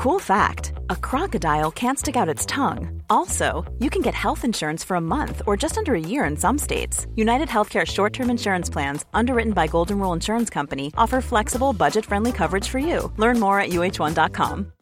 [0.00, 3.02] Cool fact a crocodile can't stick out its tongue.
[3.10, 6.38] Also, you can get health insurance for a month or just under a year in
[6.38, 7.06] some states.
[7.16, 12.06] United Healthcare short term insurance plans, underwritten by Golden Rule Insurance Company, offer flexible, budget
[12.06, 13.12] friendly coverage for you.
[13.18, 14.72] Learn more at uh1.com.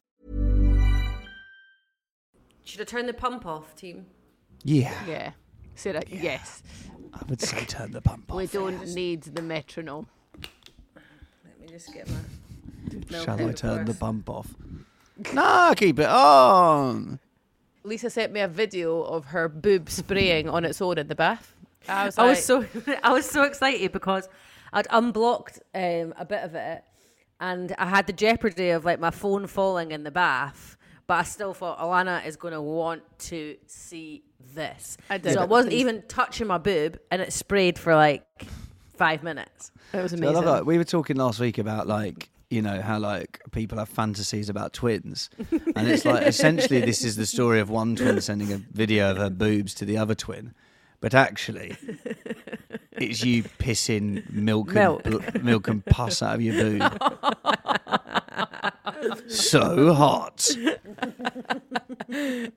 [2.62, 4.06] Should I turn the pump off, team?
[4.62, 5.32] Yeah, Yeah.
[5.74, 6.08] Say that.
[6.10, 6.62] Yes.
[7.12, 8.36] I would say turn the pump off.
[8.36, 10.06] We don't need the metronome.
[10.94, 13.24] Let me just get my.
[13.24, 14.54] Shall I turn the pump off?
[15.32, 17.18] No, keep it on.
[17.84, 21.54] Lisa sent me a video of her boob spraying on its own in the bath.
[21.88, 22.66] I was, I was so
[23.02, 24.28] I was so excited because
[24.72, 26.84] I'd unblocked um, a bit of it,
[27.40, 30.76] and I had the jeopardy of like my phone falling in the bath.
[31.06, 34.22] But I still thought Alana is going to want to see
[34.54, 34.98] this.
[35.08, 35.32] I did.
[35.32, 38.26] So I wasn't even touching my boob, and it sprayed for like
[38.96, 39.72] five minutes.
[39.94, 40.34] It was So I amazing.
[40.34, 40.66] love that.
[40.66, 44.72] We were talking last week about like you know how like people have fantasies about
[44.72, 45.30] twins,
[45.76, 49.16] and it's like essentially this is the story of one twin sending a video of
[49.18, 50.54] her boobs to the other twin,
[51.00, 51.76] but actually
[52.92, 55.02] it's you pissing milk Milk.
[55.06, 56.82] and bl- milk and pus out of your boob.
[59.28, 60.48] so hot.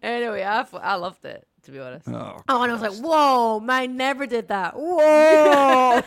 [0.02, 2.08] Anyway, I, f- I loved it, to be honest.
[2.10, 4.98] Oh, Oh, and I was like, "Whoa, mine never did that." Whoa!
[5.02, 6.02] I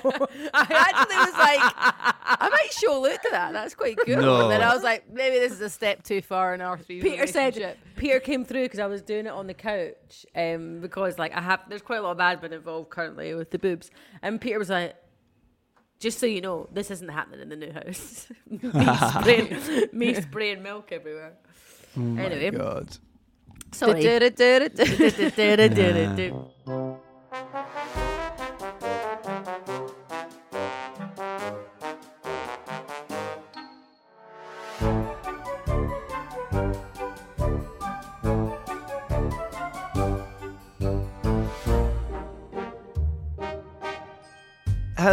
[0.54, 1.60] actually was like,
[2.40, 3.52] I might show Luke to that.
[3.52, 4.18] That's quite good.
[4.18, 4.42] No.
[4.42, 7.00] And then I was like, maybe this is a step too far in our three.
[7.00, 7.76] Peter said.
[7.96, 11.40] Peter came through because I was doing it on the couch um, because like I
[11.40, 13.90] have there's quite a lot of admin involved currently with the boobs
[14.20, 14.96] and Peter was like
[16.00, 18.58] just so you know this isn't happening in the new house me
[19.20, 21.34] spraying me spraying milk everywhere
[21.96, 22.98] Oh anyway God.
[23.74, 24.02] Sorry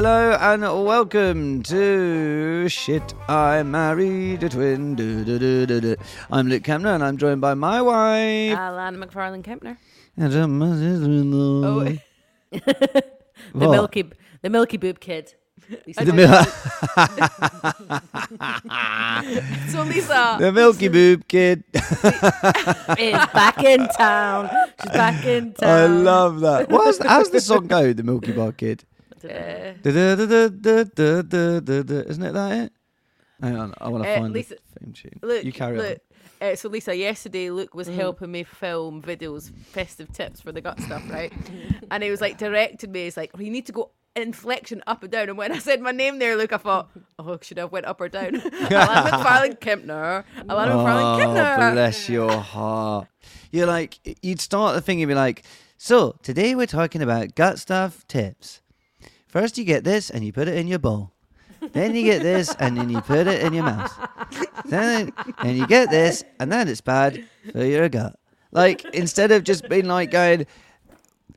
[0.02, 4.96] Hello and welcome to Shit I Married a Twin.
[4.96, 5.96] Do, do, do.
[6.32, 8.58] I'm Luke Kempner and I'm joined by my wife.
[8.58, 9.78] Alana McFarlane Kempner
[10.18, 11.68] and my sister-in-law.
[11.68, 11.84] oh
[12.52, 13.04] the
[13.54, 13.70] What?
[13.70, 14.10] milky
[14.42, 15.36] the milky boob kid
[15.70, 16.46] The, mil-
[19.72, 21.64] So Lisa, the Milky Boob Kid.
[22.98, 24.50] is back in town
[24.82, 26.70] she's back in town I love that.
[26.70, 28.84] What's, how's the song go, The Milky Bar Kid?
[29.26, 29.98] Uh, Isn't
[32.24, 32.72] it that it?
[33.42, 35.20] Hang on, I want to Uh, find Lisa- the theme tune.
[35.24, 36.00] Luke, you carry Luke,
[36.40, 40.80] Uh, so Lisa, yesterday Luke was helping me film videos, festive tips for the gut
[40.82, 41.32] stuff, right?
[41.92, 43.04] and he was like directing me.
[43.06, 45.82] He's like, oh, "You need to go inflection up and down." And when I said
[45.82, 46.90] my name there, Luke, I thought,
[47.20, 50.24] "Oh, should I have went up or down?" Alana McFarlane Kempner.
[50.38, 51.74] McFarlane Oh, Kempner.
[51.74, 53.08] bless your heart.
[53.52, 55.44] You're like, you'd start the thing and be like,
[55.78, 58.62] so today we're talking about gut stuff tips.
[59.32, 61.14] First, you get this and you put it in your bowl.
[61.72, 63.98] Then you get this and then you put it in your mouth.
[64.66, 68.20] Then and you get this and then it's bad for your gut.
[68.52, 70.48] Like, instead of just being like going,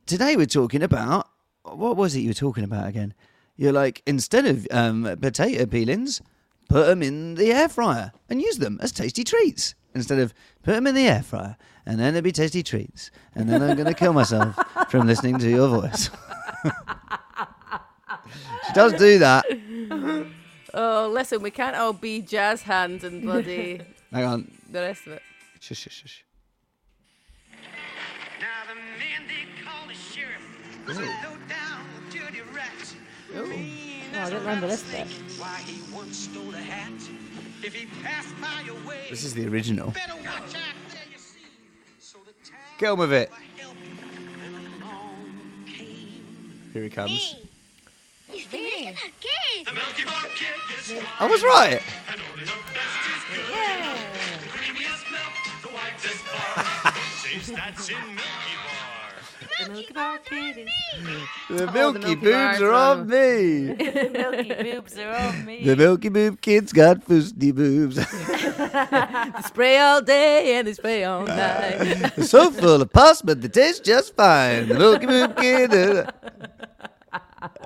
[0.05, 1.29] today we're talking about,
[1.63, 3.13] what was it you were talking about again?
[3.55, 6.21] You're like, instead of um, potato peelings,
[6.67, 10.73] put them in the air fryer and use them as tasty treats instead of put
[10.73, 11.55] them in the air fryer
[11.85, 14.57] and then it'll be tasty treats and then I'm going to kill myself
[14.89, 16.09] from listening to your voice.
[18.67, 19.45] she does do that.
[20.77, 23.79] Oh, listen, we can't all be jazz hands and bloody
[24.11, 24.51] Hang on.
[24.69, 25.21] the rest of it.
[25.61, 26.25] Shush, shush, shush.
[28.41, 30.43] Now the man they call the sheriff
[30.85, 32.93] was a low down dirty rat.
[33.47, 35.39] Mean Oh, I don't a remember this rattlesnake.
[35.39, 36.91] Why he once stole a hat.
[37.63, 39.91] If he passed by your way, This is the original.
[39.91, 41.39] better watch out there you see.
[41.99, 43.29] So the time Get on with it.
[43.29, 43.75] for help
[44.43, 47.37] and along came Here he comes.
[48.31, 49.65] He's the Milky Bar Kid.
[49.67, 51.03] the Milky Bar Kid.
[51.19, 51.81] I was right.
[52.09, 53.45] and the best is good.
[54.41, 56.93] The creamiest milk, the whitest bar.
[57.23, 59.65] Taste that's in Milky Bar.
[59.65, 60.69] The Milky Bar Kid is
[61.49, 63.75] The the milky, Milky boobs are are on me.
[64.11, 65.63] milky boobs are on me.
[65.63, 67.95] The milky boob kid's got fusty boobs.
[69.45, 72.11] Spray all day and they spray all night.
[72.23, 74.67] So full of pus, but they taste just fine.
[74.67, 75.73] The milky boob kid.
[75.73, 76.11] uh,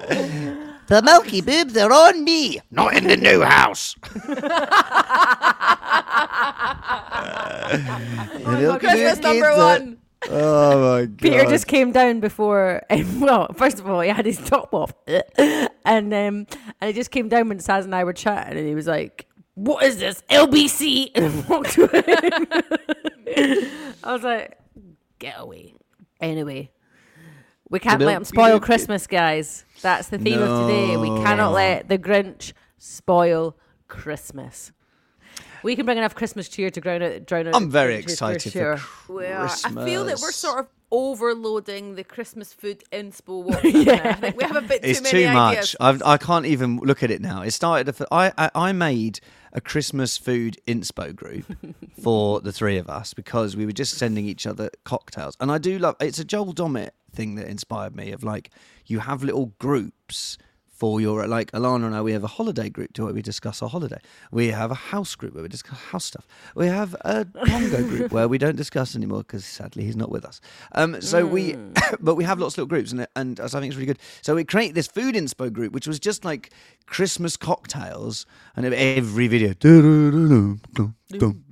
[0.09, 3.95] the milky boobs are on me, not in the new house.
[4.03, 4.09] the
[8.59, 9.97] milky Christmas boob number kids are- one.
[10.29, 11.17] Oh my god.
[11.17, 12.81] Peter just came down before.
[13.19, 16.45] Well, first of all, he had his top off, and um,
[16.81, 19.27] and he just came down when Saz and I were chatting, and he was like,
[19.56, 20.23] what is this?
[20.29, 22.03] LBC and walked away.
[24.03, 24.57] I was like,
[25.19, 25.73] get away.
[26.19, 26.71] Anyway.
[27.69, 29.63] We can't let them spoil Christmas, guys.
[29.81, 30.98] That's the theme of today.
[30.98, 33.56] We cannot let the Grinch spoil
[33.88, 34.72] Christmas.
[35.62, 37.26] We can bring enough Christmas cheer to drown out.
[37.26, 38.78] Drown out I'm very Grinches excited sure.
[38.78, 39.46] for We are.
[39.48, 39.50] I
[39.86, 40.36] feel that we're Christmas.
[40.36, 43.46] sort of overloading the Christmas food inspo.
[43.50, 44.10] WhatsApp now.
[44.10, 45.34] I think we have a bit too It's many too ideas.
[45.34, 45.76] much.
[45.81, 47.42] I've, I can't even look at it now.
[47.42, 47.90] It started.
[47.90, 49.20] off- I, I I made
[49.52, 51.46] a Christmas food inspo group
[52.02, 55.58] for the three of us because we were just sending each other cocktails, and I
[55.58, 55.96] do love.
[56.00, 58.11] It's a Joel Dommett thing that inspired me.
[58.11, 58.50] Of like,
[58.85, 60.38] you have little groups
[60.79, 62.01] for your like Alana and I.
[62.01, 64.00] We have a holiday group to where we discuss our holiday.
[64.31, 66.25] We have a house group where we discuss house stuff.
[66.56, 70.23] We have a bongo group where we don't discuss anymore because sadly he's not with
[70.23, 70.39] us.
[70.71, 71.57] Um, so we,
[72.00, 74.00] but we have lots of little groups, and and I think it's really good.
[74.21, 76.51] So we created this food inspo group, which was just like
[76.85, 78.25] Christmas cocktails,
[78.56, 79.53] and every video.
[80.73, 81.44] dum, dum,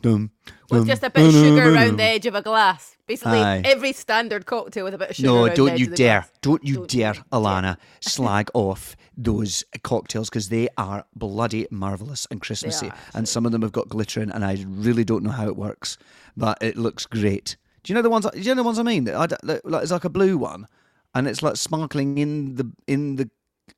[0.00, 0.30] dum,
[0.70, 2.96] With um, just a bit of sugar around the edge of a glass.
[3.06, 3.62] Basically, Aye.
[3.64, 5.90] every standard cocktail with a bit of sugar No, around the don't edge you of
[5.92, 6.20] the dare.
[6.20, 6.30] glass.
[6.42, 12.26] Don't you Don't dare, you Alana, slag off those cocktails because they are bloody marvellous
[12.30, 12.88] and Christmassy.
[12.90, 15.46] are, and some of them have got glitter in, and I really don't know how
[15.46, 15.96] it works,
[16.36, 17.56] but it looks great.
[17.82, 18.26] Do you know the ones?
[18.30, 19.08] Do you know the ones I mean?
[19.08, 20.66] I, don't- like, it's like a blue one,
[21.14, 23.30] and it's like sparkling in the in the.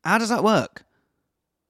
[0.02, 0.82] How does that work?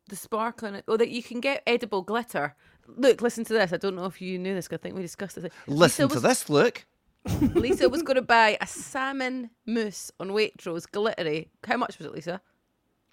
[0.08, 0.80] The sparkling.
[0.88, 2.56] Oh, that you can get edible glitter.
[2.96, 3.72] Look, listen to this.
[3.72, 4.68] I don't know if you knew this.
[4.72, 5.50] I think we discussed this.
[5.66, 6.48] Listen Lisa to this.
[6.50, 6.84] Look.
[7.54, 11.50] Lisa was going to buy a salmon mousse on Waitrose, glittery.
[11.66, 12.40] How much was it, Lisa?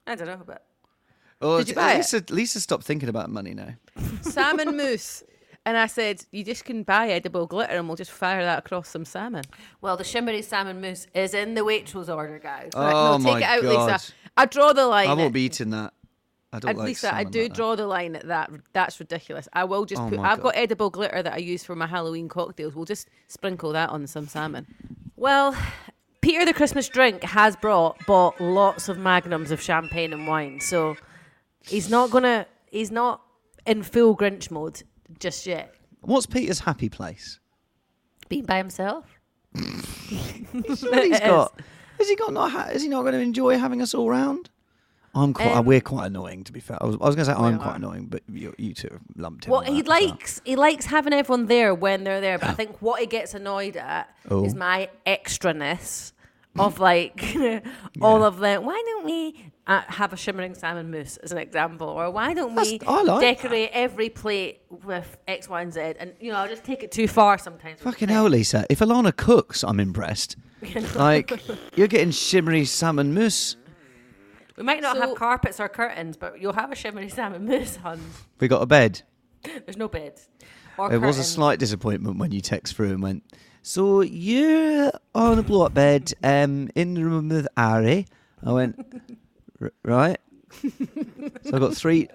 [0.06, 0.63] I don't know, but
[1.41, 1.97] Oh, Did you buy it?
[1.97, 3.74] Lisa, Lisa, stop thinking about money now.
[4.21, 5.24] salmon mousse.
[5.65, 8.88] And I said, you just can buy edible glitter and we'll just fire that across
[8.88, 9.44] some salmon.
[9.81, 12.71] well, the shimmery salmon mousse is in the Waitrose order, guys.
[12.73, 13.91] Right, Oh no, my take it out, god!
[13.91, 14.13] Lisa.
[14.38, 15.09] I draw the line.
[15.09, 15.94] I won't be eating that.
[16.53, 17.55] I don't And like Lisa, I do like that.
[17.55, 18.49] draw the line at that.
[18.73, 19.47] That's ridiculous.
[19.53, 20.19] I will just Oh put.
[20.19, 22.73] I've got edible glitter that I use for my Halloween cocktails.
[22.75, 24.65] We'll just sprinkle that on some salmon.
[25.17, 25.55] Well,
[26.21, 30.95] Peter the Christmas drink has brought bought lots of magnums of champagne and wine, so
[31.61, 33.21] he's not gonna he's not
[33.65, 34.83] in full Grinch mode
[35.19, 35.73] just yet.
[36.01, 37.39] What's Peter's happy place?
[38.29, 39.05] Being by himself.
[40.53, 40.63] Well,
[41.03, 41.59] he's got.
[41.97, 42.71] Has he got not?
[42.71, 44.49] Is he not going to enjoy having us all round?
[45.18, 45.52] I'm quite.
[45.56, 46.78] Um, we're quite annoying, to be fair.
[46.81, 49.02] I was, I was going to say I'm quite annoying, but you, you two have
[49.16, 49.52] lumped him.
[49.52, 52.81] Well, he that likes he likes having everyone there when they're there, but I think
[52.81, 54.46] what he gets annoyed at Oh.
[54.46, 56.12] is my extraness
[56.60, 57.36] of like
[58.02, 58.66] all of them.
[58.66, 62.56] Why don't we uh, have a shimmering salmon mousse as an example, or why don't
[62.56, 65.80] we That's- I like decorate every plate with X, Y, and Z?
[66.00, 67.81] And you know, I'll just take it too far sometimes.
[67.81, 68.28] Fucking hell.
[68.28, 68.66] Lisa.
[68.69, 70.36] If Alana cooks, I'm impressed.
[70.96, 71.31] like
[71.75, 73.56] you're getting shimmery salmon mousse.
[74.57, 77.75] We might not So- have carpets or curtains, but you'll have a shimmery salmon mousse,
[77.77, 78.00] hun.
[78.39, 79.01] We got a bed.
[79.44, 80.19] There's no bed.
[80.77, 83.24] Or It was a slight disappointment when you text through and went,
[83.62, 88.06] "So you're on a blow up bed, um, in the room with Ari."
[88.45, 88.80] I went,
[89.62, 90.19] "R- "Right."
[90.62, 90.69] so
[91.54, 92.09] I've got three.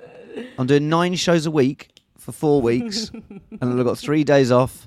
[0.58, 4.50] I'm doing nine shows a week for four weeks, and then I've got three days
[4.52, 4.86] off,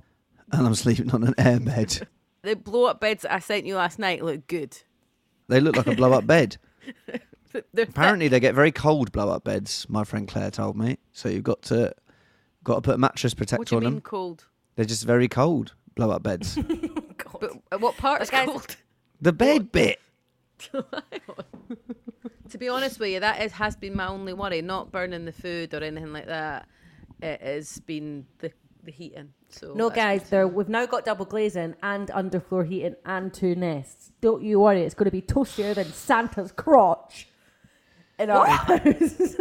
[0.52, 2.08] and I'm sleeping on an air bed.
[2.44, 4.78] The blow up beds I sent you last night look good.
[5.48, 6.58] They look like a blow up bed.
[7.74, 9.86] They're Apparently, they get very cold blow up beds.
[9.90, 10.98] My friend Claire told me.
[11.14, 11.94] So you've got to
[12.64, 13.52] got to put a mattress Thick.
[13.52, 14.02] What protector do you on mean them.
[14.02, 14.46] cold?
[14.76, 16.58] They're just very cold blow up beds.
[17.70, 18.78] But what part is guys- cold?
[19.20, 20.00] the bed bit.
[22.50, 24.62] To be honest with you, that is, has been my only worry.
[24.62, 26.68] Not burning the food or anything like that.
[27.22, 28.52] It has been the
[28.84, 29.34] the heating.
[29.50, 34.12] So No, guys, there we've now got double glazing and underfloor heating and two nests.
[34.22, 37.28] Don't you worry, it's going to be toastier than Santa's crotch
[38.20, 39.36] in our house.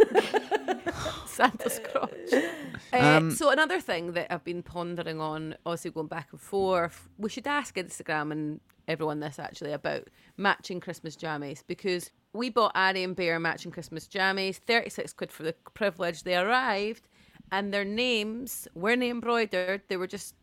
[1.27, 2.11] Santa's crotch.
[2.33, 7.09] Uh, Um, so another thing that I've been pondering on, also going back and forth,
[7.17, 12.71] we should ask Instagram and everyone this actually about matching Christmas jammies because we bought
[12.75, 16.23] Ari and Bear matching Christmas jammies, 36 quid for the privilege.
[16.23, 17.09] They arrived
[17.51, 19.81] and their names weren't embroidered.
[19.89, 20.35] They were just,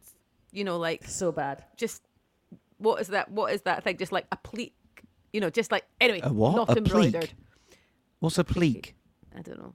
[0.50, 1.64] you know, like so bad.
[1.76, 2.02] just
[2.78, 3.30] what is that?
[3.30, 3.96] What is that thing?
[3.96, 4.74] Just like a pleat,
[5.32, 6.56] you know, just like anyway, A what?
[6.56, 7.20] not A embroidered.
[7.22, 7.34] pleek?
[8.22, 8.94] What's a pleek?
[9.36, 9.72] I don't know.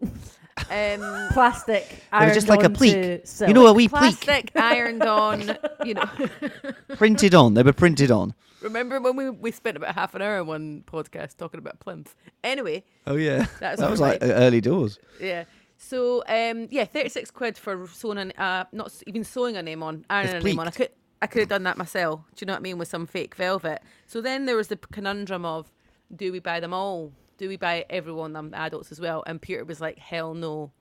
[0.70, 1.84] Um, Plastic.
[2.14, 3.26] It was just like a pleek.
[3.46, 6.10] You know a wee pleek plastic ironed on, you know.
[6.96, 7.56] printed on.
[7.56, 8.34] They were printed on.
[8.62, 12.16] Remember when we, we spent about half an hour on one podcast talking about plinth?
[12.42, 14.32] Anyway, Oh yeah, That's that was like right.
[14.32, 14.98] early doors.
[15.20, 15.44] yeah.
[15.78, 19.62] So um, yeah, thirty six quid for sewing an uh, not s- even sewing a
[19.62, 20.68] name on, ironing It's a name on.
[20.68, 20.76] I bleak.
[20.78, 20.90] could
[21.22, 22.22] I could have done that myself.
[22.36, 23.82] Do you know what I mean with some fake velvet?
[24.08, 25.72] So then there was the conundrum of,
[26.16, 27.12] do we buy them all?
[27.38, 29.24] Do we buy everyone them adults as well?
[29.28, 30.72] And Peter was like, hell no.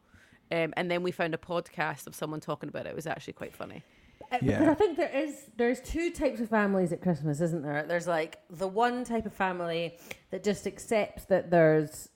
[0.50, 2.90] Um, and then we found a podcast of someone talking about it.
[2.90, 3.82] It was actually quite funny.
[4.30, 4.58] Uh, Yeah.
[4.58, 7.84] Because I think there is there's two types of families at Christmas, isn't there?
[7.86, 9.98] There's like the one type of family
[10.30, 12.08] that just accepts that there's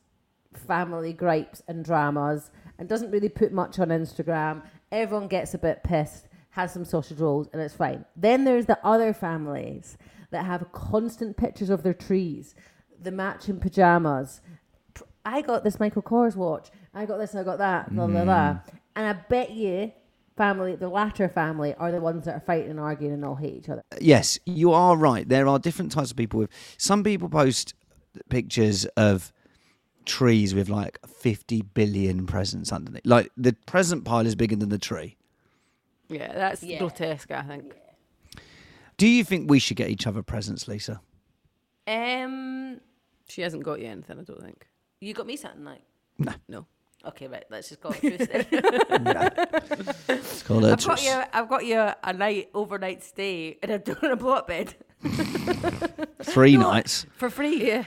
[0.54, 4.62] family gripes and dramas and doesn't really put much on Instagram.
[4.90, 8.04] Everyone gets a bit pissed, has some sausage rolls, and it's fine.
[8.16, 9.96] Then there's the other families
[10.30, 12.54] that have constant pictures of their trees,
[13.02, 14.40] the matching pajamas.
[15.24, 16.68] I got this Michael Kors watch.
[16.94, 17.34] I got this.
[17.34, 17.94] I got that.
[17.94, 18.58] Blah blah blah.
[18.96, 19.92] And I bet you,
[20.36, 23.54] family, the latter family, are the ones that are fighting and arguing and all hate
[23.54, 23.82] each other.
[24.00, 25.28] yes, you are right.
[25.28, 26.40] There are different types of people.
[26.40, 27.74] With some people post
[28.28, 29.32] pictures of
[30.06, 33.02] trees with like 50 billion presents underneath.
[33.06, 35.16] Like the present pile is bigger than the tree.
[36.08, 36.78] Yeah, that's Yeah.
[36.80, 37.74] grotesque, I think.
[38.96, 41.00] Do you think we should get each other presents, Lisa?
[41.86, 42.80] Um,
[43.30, 44.66] She hasn't got you anything, I don't think.
[45.00, 45.82] you got me something like.
[46.18, 46.32] No.
[46.48, 46.66] No.
[47.06, 47.44] Okay, right.
[47.48, 48.46] Let's just call it truce then.
[50.08, 51.04] It's called a I've got truce.
[51.06, 51.22] you.
[51.32, 54.74] I've got you a night overnight stay in a in a block bed
[56.22, 57.06] Three nights.
[57.16, 57.66] for free.
[57.68, 57.84] Yeah.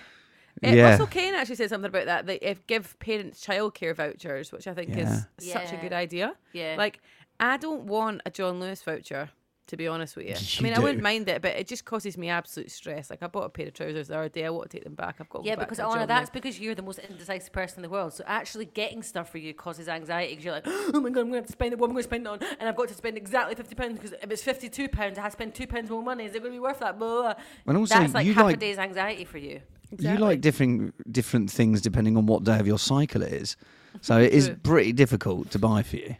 [0.63, 0.89] Uh, Yeah.
[0.91, 2.25] Russell Kane actually said something about that.
[2.25, 6.35] They if give parents childcare vouchers, which I think is such a good idea.
[6.53, 6.75] Yeah.
[6.77, 6.99] Like,
[7.39, 9.29] I don't want a John Lewis voucher,
[9.73, 10.35] to be honest with you.
[10.53, 13.09] You I mean, I wouldn't mind it, but it just causes me absolute stress.
[13.09, 14.45] Like, I bought a pair of trousers the other day.
[14.45, 15.15] I want to take them back.
[15.19, 16.29] I've got Yeah, back because Anna, that's Lewis.
[16.29, 18.13] because you're the most indecisive person in the world.
[18.13, 21.31] So actually getting stuff for you causes anxiety because you're like, oh my god, I'm
[21.31, 21.79] going to have to spend it.
[21.79, 22.39] What am I going to spend it on?
[22.59, 25.31] And I've got to spend exactly fifty pounds because if it's fifty-two pounds, I have
[25.31, 26.25] to spend two pounds more money.
[26.25, 26.99] Is it going to be worth that?
[26.99, 27.43] Blah, blah, blah.
[27.65, 29.61] And also, that's like you half a day's anxiety for you.
[29.97, 33.55] You like different different things depending on what day of your cycle it is.
[34.01, 36.15] So it is pretty difficult to buy for you.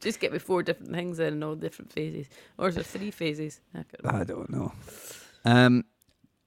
[0.00, 2.28] Just get me four different things in all different phases.
[2.56, 3.60] Or is there three phases?
[3.74, 3.84] I.
[4.20, 4.72] I don't know.
[5.44, 5.84] Um,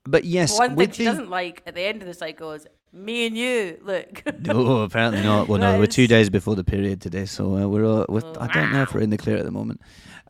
[0.05, 2.65] but yes, One thing she the- doesn't like at the end of the cycle is
[2.93, 3.77] me and you.
[3.84, 5.48] Look, No, apparently not.
[5.48, 7.86] Well, no, we're two days before the period today, so uh, we're.
[7.86, 9.81] All, we're I don't know if we're in the clear at the moment.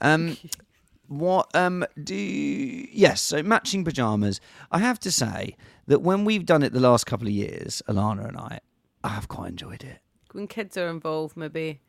[0.01, 0.37] Um,
[1.07, 2.15] what um do?
[2.15, 4.41] You, yes, so matching pajamas.
[4.71, 5.55] I have to say
[5.87, 8.59] that when we've done it the last couple of years, Alana and I,
[9.03, 9.99] I have quite enjoyed it.
[10.33, 11.81] When kids are involved, maybe.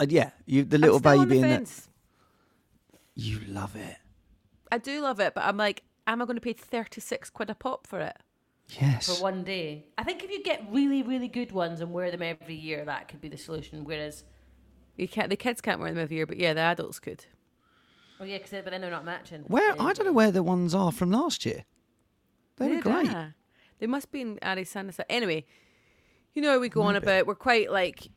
[0.00, 1.48] And yeah, you the I'm little still on baby in it.
[1.48, 1.88] fence.
[3.14, 3.96] You love it.
[4.70, 7.54] I do love it, but I'm like, am I going to pay 36 quid a
[7.54, 8.16] pop for it?
[8.80, 9.06] Yes.
[9.16, 9.86] for one day.
[9.96, 13.08] I think if you get really, really good ones and wear them every year, that
[13.08, 13.82] could be the solution.
[13.84, 14.24] Whereas,
[14.96, 15.30] You can't.
[15.30, 17.24] The kids can't wear them every year, but yeah, the adults could.
[18.20, 19.40] oh yeah, because but then they're not matching.
[19.48, 21.64] Where I don't know where the ones are from last year.
[22.56, 23.06] They were Yeah, great.
[23.06, 23.28] yeah.
[23.78, 24.92] They must be in Addison.
[25.08, 25.46] Anyway,
[26.34, 27.26] you know how we go on about.
[27.26, 28.08] We're quite like,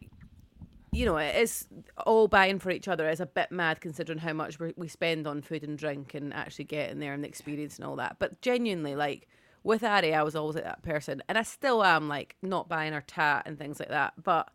[0.91, 1.67] you know, it is
[2.05, 5.25] all buying for each other is a bit mad considering how much we we spend
[5.25, 8.17] on food and drink and actually getting there and the experience and all that.
[8.19, 9.27] But genuinely, like
[9.63, 12.93] with Ari, I was always like that person, and I still am like not buying
[12.93, 14.13] her tat and things like that.
[14.21, 14.49] But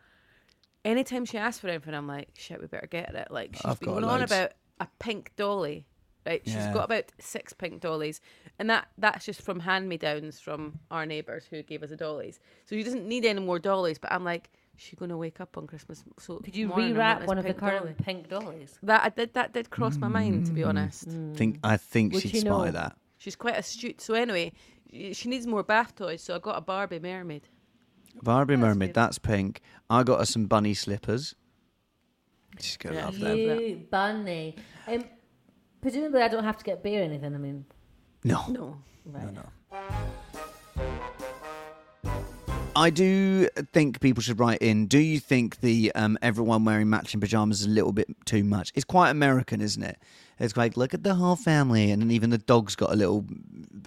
[0.85, 3.29] anytime she asks for anything, I'm like, shit, we better get it.
[3.31, 5.87] Like she's I've been going on about a pink dolly.
[6.27, 6.73] Right, she's Yeah.
[6.73, 8.21] got about six pink dollies,
[8.59, 11.97] and that that's just from hand me downs from our neighbours who gave us the
[11.97, 12.41] dollies.
[12.65, 13.99] So she doesn't need any more dollies.
[13.99, 16.05] But I'm like, she's going to wake up on Christmas.
[16.19, 17.95] So Could you morning and rewrap one of the pink current dolly.
[18.03, 18.79] pink dollies?
[18.83, 19.35] That I did.
[19.35, 21.09] That did cross my mind, to be honest.
[21.35, 22.71] Think I think Would she'd you spy know?
[22.71, 22.97] that.
[23.19, 24.01] She's quite astute.
[24.01, 24.53] So anyway,
[25.13, 26.23] she needs more bath toys.
[26.23, 27.49] So I got a Barbie mermaid.
[28.23, 28.95] Barbie Mermaid, good.
[28.95, 29.61] that's pink.
[29.91, 31.35] I got her some bunny slippers.
[32.59, 33.05] She's gonna Yeah.
[33.07, 33.59] love them.
[33.61, 34.57] You bunny.
[34.87, 35.05] Um,
[35.83, 37.35] presumably, I don't have to get beer or anything.
[37.35, 37.67] I mean,
[38.25, 39.33] No, No, right.
[39.35, 39.43] no.
[42.77, 44.87] I do think people should write in.
[44.87, 48.71] Do you think the um, everyone wearing matching pajamas is a little bit too much?
[48.75, 49.99] It's quite American, isn't it?
[50.39, 53.25] It's like look at the whole family, and even the dog's got a little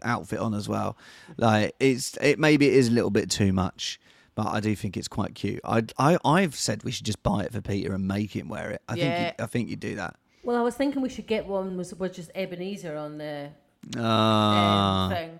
[0.04, 0.98] outfit on as well.
[1.38, 4.00] Like it's it maybe it is a little bit too much,
[4.34, 5.62] but I do think it's quite cute.
[5.64, 8.72] I I I've said we should just buy it for Peter and make him wear
[8.72, 8.82] it.
[8.90, 10.16] I think you, I think you do that.
[10.44, 13.50] Well, I was thinking we should get one was was just Ebenezer on the
[13.96, 15.40] um, Uh, thing.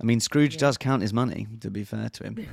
[0.00, 1.46] I mean, Scrooge does count his money.
[1.60, 2.48] To be fair to him,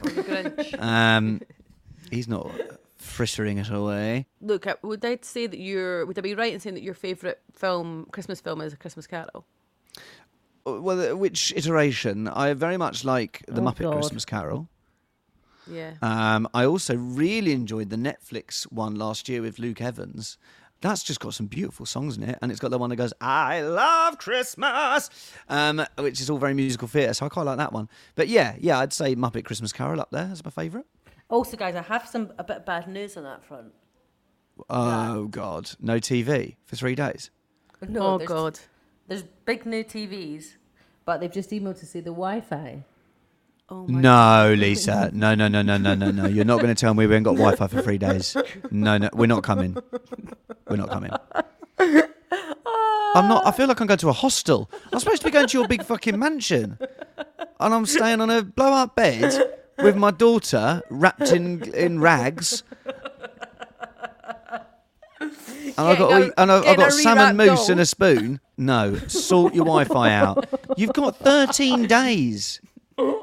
[0.79, 1.41] um,
[2.11, 2.49] he's not
[2.97, 4.25] frittering it away.
[4.41, 7.37] Look, would I say that your would I be right in saying that your favourite
[7.53, 9.45] film, Christmas film, is A Christmas Carol?
[10.65, 12.27] Well, uh, which iteration?
[12.27, 13.93] I very much like the Oh, Muppet God.
[13.93, 14.67] Christmas Carol.
[15.69, 15.93] Yeah.
[16.01, 20.37] Um, I also really enjoyed the Netflix one last year with Luke Evans.
[20.85, 23.11] That's just got some beautiful songs in it, and it's got the one that goes
[23.19, 25.09] "I love Christmas,"
[25.49, 27.15] um, which is all very musical theatre.
[27.15, 27.89] So I quite like that one.
[28.13, 30.85] But yeah, yeah, I'd say Muppet Christmas Carol up there as my favourite.
[31.27, 33.73] Also, guys, I have some a bit of bad news on that front.
[34.69, 37.31] Oh God, no TV for three days.
[37.81, 38.59] No, oh there's, God.
[39.07, 40.53] there's big new TVs,
[41.03, 42.83] but they've just emailed to say the Wi-Fi
[43.67, 45.09] Oh No, Lisa.
[45.13, 46.27] No, no, no, no, no, no, no.
[46.27, 48.37] You're not going to tell me we ain't got Wi-Fi for three days.
[48.69, 49.75] No, no, we're not coming.
[50.69, 51.11] We're not coming.
[51.79, 53.47] I'm not.
[53.47, 54.69] I feel like I'm going to a hostel.
[54.91, 56.77] I'm supposed to be going to your big fucking mansion,
[57.59, 62.63] and I'm staying on a blow-up bed with my daughter wrapped in in rags.
[65.77, 68.39] And I've got, and I've, I've got salmon mousse and a spoon.
[68.57, 70.45] No, sort your Wi-Fi out.
[70.77, 72.61] You've got 13 days.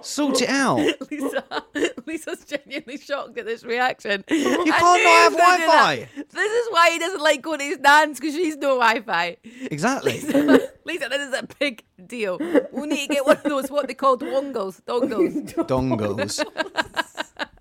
[0.02, 0.78] Sort it out.
[1.10, 1.44] Lisa,
[2.06, 4.22] Lisa's genuinely shocked at this reaction.
[4.28, 6.08] You can't not have Wi-Fi.
[6.30, 9.36] This is why he doesn't like going to his nan's because she's no Wi-Fi.
[9.70, 10.12] Exactly.
[10.84, 12.38] Lisa, this is a big deal.
[12.72, 14.82] We need to get one of those what they call dongles.
[14.82, 15.54] Dongles.
[15.66, 16.44] Dongles.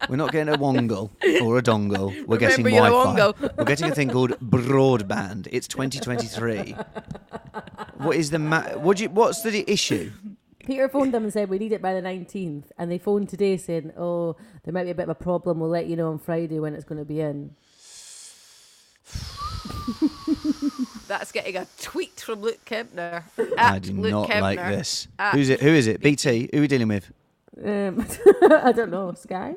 [0.09, 1.11] We're not getting a wongle
[1.43, 2.25] or a dongle.
[2.25, 3.53] We're getting Remember your Wi-Fi.
[3.57, 5.47] We're getting a thing called broadband.
[5.51, 6.75] It's 2023.
[7.97, 10.11] What is the ma- what you, What's the issue?
[10.65, 13.57] Peter phoned them and said we need it by the 19th, and they phoned today
[13.57, 15.59] saying, "Oh, there might be a bit of a problem.
[15.59, 17.55] We'll let you know on Friday when it's going to be in."
[21.07, 23.23] That's getting a tweet from Luke Kempner.
[23.57, 25.07] I do Luke not like this.
[25.19, 25.59] At- Who's it?
[25.61, 26.01] Who is it?
[26.01, 26.49] BT.
[26.53, 27.11] Who are we dealing with?
[27.63, 28.05] Um,
[28.49, 29.55] I don't know, Sky.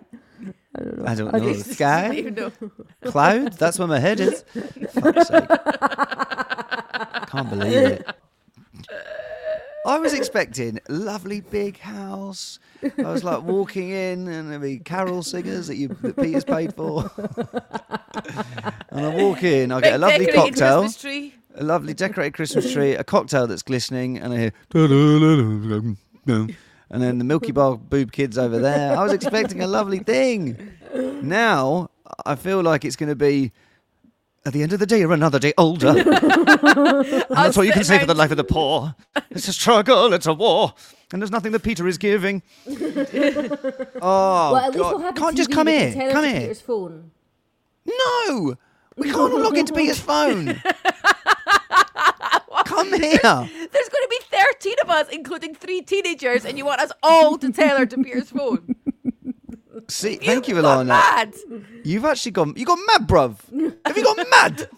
[0.77, 1.05] I don't know.
[1.07, 1.53] I don't know.
[1.55, 2.11] just- Sky.
[2.13, 2.51] You know.
[3.05, 3.53] Cloud?
[3.53, 4.43] That's where my head is.
[4.91, 5.49] Fuck's sake.
[7.29, 8.07] Can't believe it.
[9.87, 12.59] I was expecting lovely big house.
[12.83, 16.75] I was like walking in and there'd be carol singers that you that Peter's paid
[16.75, 17.11] for.
[18.91, 21.35] and I walk in, I get a lovely decorated cocktail, Christmas tree.
[21.57, 24.53] a lovely decorated Christmas tree, a cocktail that's glistening, and I hear
[26.91, 28.97] and then the Milky Bar boob kids over there.
[28.97, 30.73] I was expecting a lovely thing.
[31.23, 31.91] Now
[32.25, 33.53] I feel like it's going to be
[34.47, 35.89] at the end of the day, you're another day older.
[35.97, 38.95] and that's what you can say for the life of the poor.
[39.31, 40.75] It's a struggle, it's a war,
[41.13, 42.43] and there's nothing that Peter is giving.
[42.67, 44.95] oh, well, at least God.
[44.95, 46.13] we'll have can't just come we can here.
[46.13, 46.41] Come to here.
[46.41, 47.11] Peter's phone.
[47.87, 48.57] No,
[48.97, 50.61] we can't log into Peter's phone.
[52.67, 53.21] come here.
[53.23, 57.39] There's going to be 13 of us, including three teenagers, and you want us all
[57.39, 58.77] to tell her to Peter's phone.
[59.89, 60.89] See, thank you, You've gone Alana.
[60.89, 61.35] mad.
[61.85, 62.55] You've actually gone.
[62.57, 63.39] You got mad, bruv.
[63.87, 64.69] Have you got mad?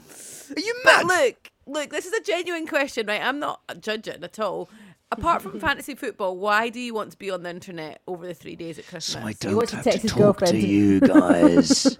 [0.56, 1.06] Are you mad?
[1.06, 3.22] Look, look, this is a genuine question, right?
[3.22, 4.68] I'm not judging at all.
[5.12, 8.34] Apart from fantasy football, why do you want to be on the internet over the
[8.34, 9.22] three days at Christmas?
[9.38, 10.62] So I don't to have text to his talk to girlfriend.
[10.64, 11.96] you guys.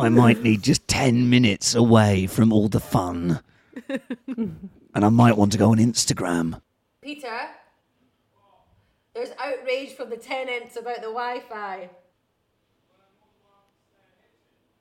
[0.00, 3.40] I might need just 10 minutes away from all the fun.
[3.88, 6.60] and I might want to go on Instagram.
[7.02, 7.48] Peter,
[9.14, 11.90] there's outrage from the tenants about the Wi-Fi.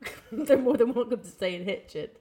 [0.31, 2.19] They're more than welcome to stay and hitch it.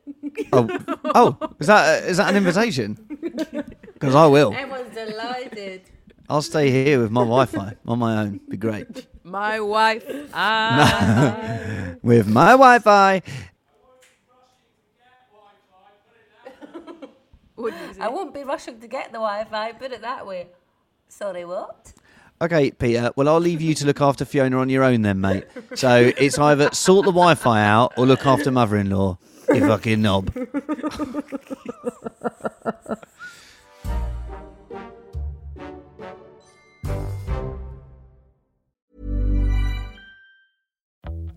[0.52, 0.68] Oh,
[1.14, 2.98] oh, is that is that an invitation?
[4.02, 4.52] Because I will.
[4.52, 5.82] Everyone's delighted.
[6.28, 8.40] I'll stay here with my Wi-Fi on my own.
[8.48, 9.06] Be great.
[9.22, 10.04] My wife.
[10.34, 13.22] Ah, With my Wi-Fi.
[17.54, 18.00] what did you say?
[18.00, 19.72] I won't be rushing to get the Wi-Fi.
[19.74, 20.48] Put it that way.
[21.06, 21.92] Sorry, what?
[22.42, 23.12] Okay, Peter.
[23.14, 25.44] Well, I'll leave you to look after Fiona on your own then, mate.
[25.76, 29.16] So it's either sort the Wi-Fi out or look after mother-in-law.
[29.54, 30.32] You fucking knob.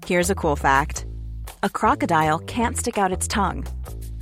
[0.08, 1.06] Here's a cool fact
[1.62, 3.66] a crocodile can't stick out its tongue.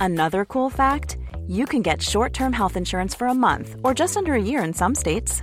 [0.00, 1.16] Another cool fact
[1.46, 4.62] you can get short term health insurance for a month or just under a year
[4.62, 5.42] in some states.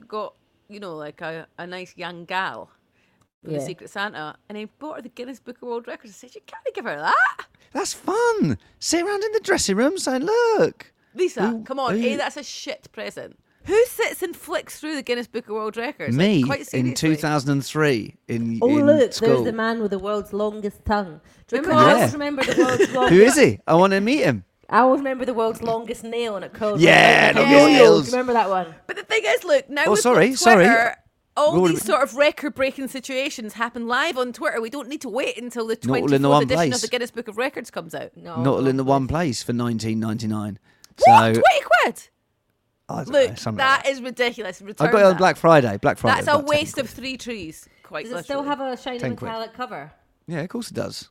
[0.00, 0.34] got,
[0.68, 2.70] you know, like a, a nice young gal
[3.44, 3.58] for Yeah.
[3.58, 6.12] the Secret Santa, and he bought her the Guinness Book of World Records.
[6.12, 7.46] I said, You can't give her that.
[7.72, 8.58] That's fun.
[8.78, 11.98] Sit around in the dressing room saying, "Look, Lisa, Who- come on.
[11.98, 13.38] who- A, that's a shit present.
[13.64, 16.16] Who sits and flicks through the Guinness Book of World Records?
[16.16, 19.98] Like, me quite in 2003 in Oh in look, school." there's the man with the
[20.00, 21.20] world's longest tongue.
[21.46, 21.80] Do you remember?
[21.80, 23.14] Because- I always remember the world's longest.
[23.14, 23.60] Who is he?
[23.66, 24.44] I want to meet him.
[24.72, 26.80] I always remember the world's longest nail and it curled.
[26.80, 28.12] Yeah, like, like longest nails.
[28.12, 28.74] Remember that one?
[28.86, 30.64] But the thing is, look, now Oh, we've sorry, got sorry.
[30.64, 30.96] Twitter,
[31.36, 34.60] all Well, these sort of record-breaking situations happen live on Twitter.
[34.60, 36.74] We don't need to wait until the Not all in the one edition place.
[36.76, 38.16] of the Guinness Book of Records comes out.
[38.16, 38.42] No.
[38.42, 40.56] Not all in the one place for 19.99.
[40.98, 41.34] What?
[41.36, 41.42] So 20
[41.84, 42.08] quid?
[43.08, 44.60] Look, know, that like is ridiculous.
[44.62, 45.18] I got it on that.
[45.18, 45.78] Black Friday.
[45.78, 46.22] Black Friday.
[46.22, 47.66] That's a waste of three trees.
[47.82, 49.28] Quite Does it still have a shiny 10 quid.
[49.28, 49.92] metallic cover?
[50.26, 51.08] Yeah, of course it does.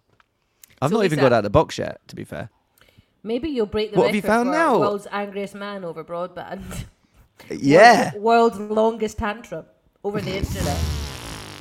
[0.81, 1.99] I've So not even Lisa- got out of the box yet.
[2.09, 2.49] To be fair.
[3.23, 4.79] Maybe you'll break the What have you record found for now?
[4.79, 6.85] world's angriest man over broadband.
[7.49, 8.15] Yeah.
[8.15, 9.65] World's longest tantrum
[10.03, 10.77] over the internet.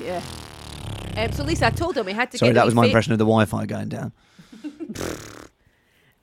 [0.05, 0.23] Yeah.
[1.17, 2.89] Um, so Lisa, I told him we had to Sorry, get that was my fa-
[2.89, 4.13] impression of the Wi-Fi going down.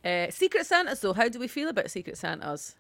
[0.06, 1.12] Uh, Secret Santas, though.
[1.12, 2.76] How do we feel about Secret Santas?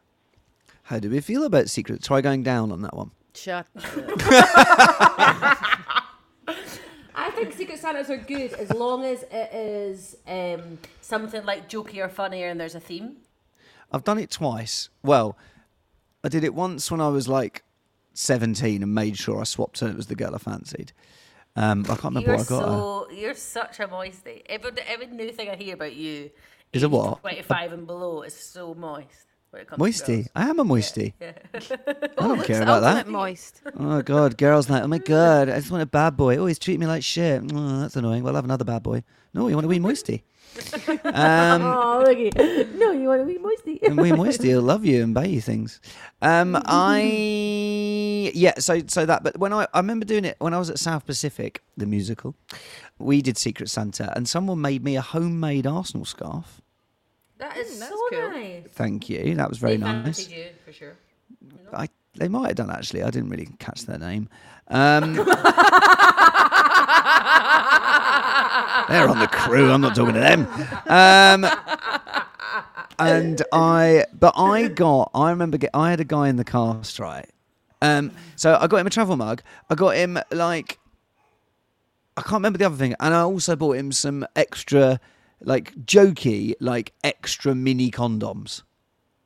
[0.84, 2.02] How do we feel about Secret?
[2.02, 3.12] Try going down on that one.
[3.34, 3.67] Shut.
[7.19, 11.97] I think Secret Santas are good as long as it is um, something like jokey
[11.97, 13.17] or funny and there's a theme.
[13.91, 14.89] I've done it twice.
[15.01, 15.36] Well,
[16.23, 17.63] I did it once when I was like
[18.13, 19.88] 17 and made sure I swapped her.
[19.88, 20.91] it was the girl I fancied.
[21.56, 22.62] Um, I can't remember You're what I got.
[22.62, 22.67] her.
[22.67, 24.43] so you're such a moisty.
[24.47, 26.30] Every every new thing I hear about you
[26.71, 27.21] Is a what?
[27.21, 29.27] Twenty five and below is so moist.
[29.58, 30.28] When it comes Moisty.
[30.36, 31.15] I am a moisty.
[31.22, 31.32] I
[32.20, 32.98] don't Looks care about that.
[32.98, 33.62] ultimate moist.
[33.76, 36.38] Oh god, girls like, oh my god, I just want a bad boy.
[36.38, 37.41] Always treat me like shit.
[37.52, 38.22] Oh, that's annoying.
[38.22, 39.04] Well, I'll have another bad boy.
[39.34, 40.24] No, you want a wee moisty.
[41.06, 42.30] um, Oh, looky.
[42.78, 43.80] No, you want to be moisty.
[43.84, 45.82] and wee moisty will love you and buy you things.
[46.22, 49.24] Um, I yeah, so so that.
[49.24, 52.36] But when I I remember doing it when I was at South Pacific, the musical,
[53.00, 56.62] we did Secret Santa, and someone made me a homemade Arsenal scarf.
[57.39, 58.30] That is Mm, so cool.
[58.32, 58.63] nice.
[58.71, 59.36] Thank you.
[59.36, 60.04] That was very They nice.
[60.19, 60.95] fancied you for sure.
[61.73, 63.04] I they might have done actually.
[63.04, 64.28] I didn't really catch their name.
[64.69, 65.13] Um,
[68.89, 69.71] they're on the crew.
[69.71, 70.47] I'm not talking to them.
[70.88, 71.45] Um,
[73.00, 75.12] and I, but I got.
[75.13, 75.58] I remember.
[75.58, 77.30] Get, I had a guy in the cast right.
[77.82, 79.41] Um, so I got him a travel mug.
[79.69, 80.80] I got him like.
[82.15, 85.00] I can't remember the other thing, and I also bought him some extra,
[85.41, 88.63] like jokey, like extra mini condoms.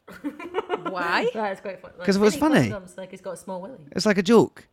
[0.89, 1.30] Why?
[1.34, 1.91] That is quite fun.
[2.04, 2.69] 'Cause it was funny.
[2.69, 3.78] Condoms, like he's got a small willy.
[3.93, 4.67] It's like a joke,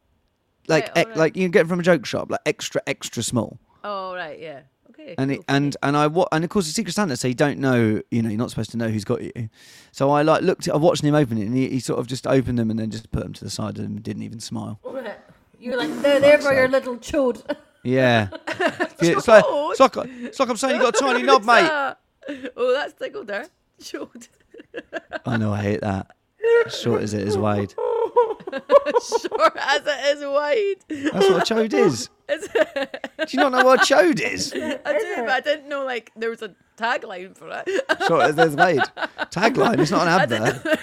[0.67, 1.17] like Right, ec- alright.
[1.19, 3.59] like you can get it from a joke shop, like extra extra small.
[3.85, 4.61] Oh right, yeah.
[4.91, 5.15] Okay.
[5.17, 5.39] And cool.
[5.41, 8.03] it, and and I wa- and of course the Secret Santa, so you don't know,
[8.11, 9.49] you know, you're not supposed to know who's got you.
[9.93, 12.09] So I like looked, at, I watched him open it, and he, he sort of
[12.09, 14.81] just opened them and then just put them to the side and didn't even smile.
[15.61, 17.43] You're like, they're there for your little chode.
[17.83, 18.29] Yeah,
[18.61, 19.45] Yeah, it's like
[19.81, 21.95] it's like it's like I'm saying you got a tiny knob, mate.
[22.57, 23.47] Oh, that's tickled there.
[23.81, 24.29] Showed.
[25.25, 26.15] I know, I hate that.
[26.69, 27.71] Short as it is wide.
[28.51, 30.77] Short as it is wide.
[31.13, 32.11] That's what a chode is.
[32.29, 34.53] Is Do you not know what a chode is?
[34.53, 37.85] I do, but I didn't know like there was a tagline for it.
[38.07, 38.81] Short as it is wide.
[39.31, 39.79] Tagline.
[39.79, 40.81] It's not an advert.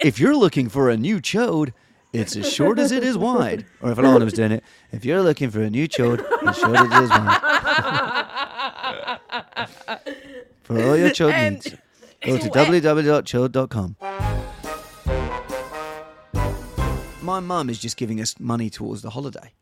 [0.00, 1.72] if you're looking for a new chode,
[2.12, 3.66] it's as short as it is wide.
[3.80, 6.76] Or if Alana was doing it, if you're looking for a new chode, as short
[6.76, 8.15] as it is wide.
[10.64, 11.70] For all your chode Um, needs,
[12.22, 13.96] go to so, www.chode.com.
[17.22, 19.52] My mum is just giving us money towards the holiday.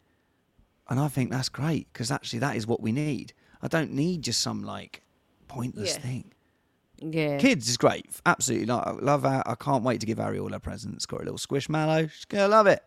[0.90, 3.32] And I think that's great because actually that is what we need.
[3.62, 5.02] I don't need just some like
[5.48, 6.00] pointless Yeah.
[6.00, 6.30] thing.
[7.00, 7.38] Yeah.
[7.38, 8.06] Kids is great.
[8.26, 8.66] Absolutely.
[8.66, 9.42] Like, I love her.
[9.46, 11.06] I can't wait to give Ari all her presents.
[11.06, 12.10] Got a little squishmallow.
[12.10, 12.86] She's going to love it.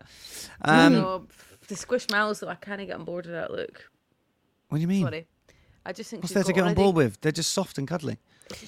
[0.62, 1.26] Um, no,
[1.68, 3.90] the squishmallows though, I kind of get on board with that look.
[4.68, 5.02] What do you mean?
[5.04, 5.26] Sorry.
[5.88, 7.20] I just think What's she's there to get on already- board with?
[7.22, 8.18] They're just soft and cuddly.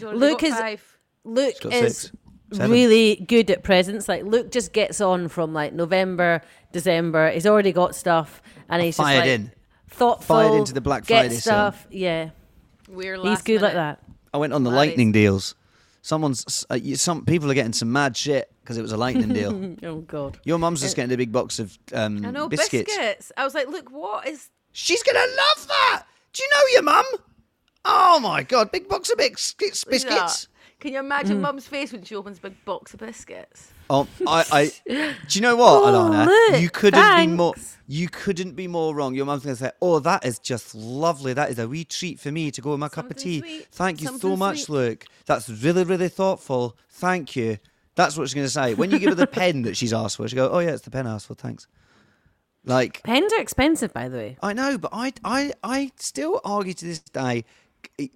[0.00, 0.98] Luke is- five.
[1.24, 2.16] Luke She's got is six.
[2.52, 2.70] Seven.
[2.72, 4.08] really good at presents.
[4.08, 6.40] Like Luke just gets on from like November,
[6.72, 7.30] December.
[7.30, 9.52] He's already got stuff, and he's Fired just like in.
[9.88, 10.36] thoughtful.
[10.36, 11.40] Fired into the Black get Friday sale.
[11.72, 11.86] stuff.
[11.90, 12.30] Yeah,
[12.88, 13.98] We're he's last good like minute.
[14.02, 14.14] that.
[14.34, 14.88] I went on the Married.
[14.88, 15.54] lightning deals.
[16.02, 19.28] Someone's uh, you- some people are getting some mad shit because it was a lightning
[19.32, 19.76] deal.
[19.84, 20.38] Oh God.
[20.44, 22.96] Your mum's just getting a big box of um, I know biscuits.
[22.96, 23.30] biscuits.
[23.36, 24.48] I was like, look, what is?
[24.72, 26.02] She's gonna love that.
[26.32, 27.04] Do you know your mum?
[27.84, 30.04] Oh my god, big box of bis- biscuits.
[30.04, 30.46] that?
[30.80, 31.42] Can you imagine Mm.
[31.42, 33.70] Mum's face when she opens a big box of biscuits?
[33.90, 34.72] Oh, I, I.
[34.88, 36.26] Do you know what, Oh, Alana?
[36.26, 37.54] look, you couldn't be more.
[37.86, 39.14] You couldn't be more wrong.
[39.14, 41.32] Your mum's gonna say, "Oh, that is just lovely.
[41.34, 43.40] That is a wee treat for me to go with my cup of tea.
[43.40, 45.04] sweet, Thank you so much, sweet." Luke.
[45.26, 46.76] That's really, really thoughtful.
[46.88, 47.58] Thank you."
[47.96, 50.28] That's what she's gonna say when you give her the pen that she's asked for.
[50.28, 51.34] She go, "Oh yeah, it's the pen I asked for.
[51.34, 51.66] Thanks."
[52.64, 54.36] Like Pens are expensive, by the way.
[54.42, 57.44] I know, but I, I, I still argue to this day.
[57.98, 58.10] it-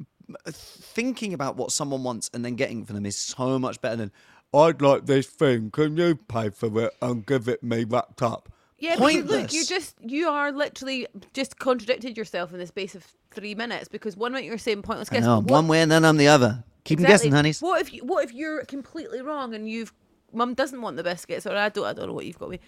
[0.54, 3.96] Thinking about what someone wants and then getting it for them is so much better
[3.96, 4.10] than.
[4.54, 5.70] I'd like this thing.
[5.70, 8.48] Can you pay for it and give it me wrapped up?
[8.78, 12.94] Yeah, but you- look, you just you are literally just contradicted yourself in the space
[12.94, 16.04] of three minutes because one minute you're saying pointless I know, one way and then
[16.04, 16.64] I'm the other.
[16.84, 17.60] Keep exactly, guessing, honeys.
[17.60, 19.92] What if you, what if you're completely wrong and you've
[20.32, 22.60] mum doesn't want the biscuits or I don't I don't know what you've got me.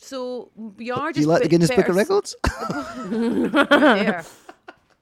[0.00, 2.34] So you are Do just you like the Guinness Book of Records?
[3.10, 4.24] there.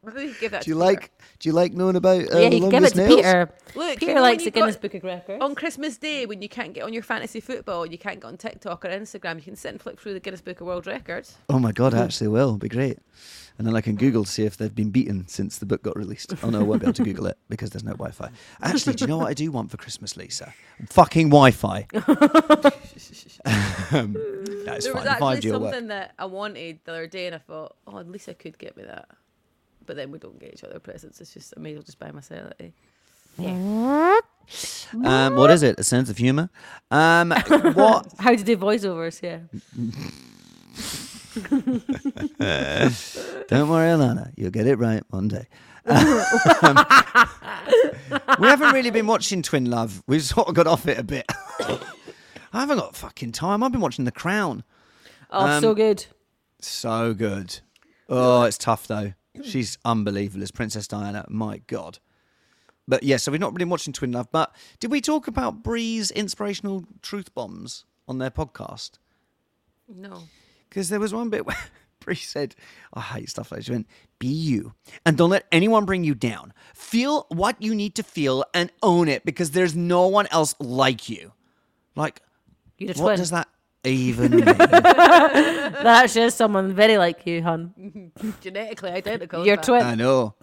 [0.05, 0.93] Maybe we give that Do you to Peter.
[0.93, 1.11] like?
[1.41, 2.33] Do you like knowing about?
[2.33, 3.15] Uh, yeah, the you give it to nails?
[3.17, 3.51] Peter.
[3.75, 5.43] Look, you Peter know likes the Guinness got- Book of Records.
[5.43, 8.37] On Christmas Day, when you can't get on your fantasy football, you can't get on
[8.37, 11.37] TikTok or Instagram, you can sit and flick through the Guinness Book of World Records.
[11.49, 12.51] Oh my god, I actually will.
[12.51, 12.99] It'd be great.
[13.59, 15.97] And then I can Google to see if they've been beaten since the book got
[15.97, 16.33] released.
[16.45, 18.31] Oh no, I won't be able to Google it because there's no Wi-Fi.
[18.63, 20.55] Actually, do you know what I do want for Christmas, Lisa?
[20.91, 21.87] Fucking Wi-Fi.
[21.95, 22.05] um,
[24.15, 25.73] yeah, it's there was actually 5G work.
[25.73, 28.57] something that I wanted the other day, and I thought, oh, at least I could
[28.59, 29.09] get me that.
[29.89, 31.19] But then we don't get each other presents.
[31.19, 32.53] It's just I may as well just buy myself
[33.39, 34.21] Yeah.
[35.03, 35.81] Um, what is it?
[35.81, 36.51] A sense of humour?
[36.91, 38.13] Um, what?
[38.19, 39.23] How to do voiceovers?
[39.23, 39.39] Yeah.
[43.49, 44.31] Don't worry, Alana.
[44.37, 45.47] You'll get it right one day.
[45.87, 46.05] Um,
[48.39, 50.03] we haven't really been watching Twin Love.
[50.07, 51.25] We've sort of got off it a bit.
[51.61, 51.81] I
[52.53, 53.63] haven't got fucking time.
[53.63, 54.65] I've been watching The Crown.
[55.31, 56.05] Oh, so good.
[56.61, 57.61] So good.
[58.11, 59.15] Oh, it's tough though.
[59.45, 61.25] She's unbelievable as Princess Diana.
[61.29, 61.99] My God.
[62.87, 64.29] But yeah, so we've not been watching Twin Love.
[64.33, 68.93] But did we talk about Brie's inspirational truth bombs on their podcast?
[69.87, 70.23] No.
[70.69, 71.57] Because there was one bit where
[72.01, 72.55] Bree said,
[72.97, 73.67] oh, I hate stuff like this.
[73.67, 73.87] She went,
[74.19, 74.73] Be you.
[75.05, 76.55] And don't let anyone bring you down.
[76.75, 81.11] Feel what you need to feel and own it because there's no one else like
[81.11, 81.33] you.
[81.95, 82.23] Like,
[82.79, 83.17] what twin.
[83.19, 83.49] does that
[83.93, 84.45] even mean?
[85.79, 88.13] That actually is someone very like you, hun.
[88.41, 89.47] Genetically identical.
[89.47, 89.83] You're twin.
[89.83, 90.35] I know.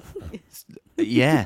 [0.97, 1.45] yeah.